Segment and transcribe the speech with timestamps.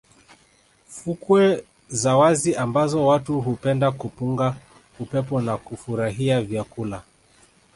[0.87, 4.55] fukwe za wazi ambazo watu hupenda kupunga
[4.99, 7.03] upepo na kufurahia vyakula